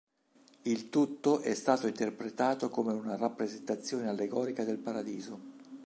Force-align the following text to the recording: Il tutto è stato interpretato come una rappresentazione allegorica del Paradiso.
Il 0.63 0.89
tutto 0.89 1.41
è 1.41 1.53
stato 1.53 1.85
interpretato 1.85 2.71
come 2.71 2.91
una 2.91 3.15
rappresentazione 3.17 4.09
allegorica 4.09 4.63
del 4.63 4.79
Paradiso. 4.79 5.39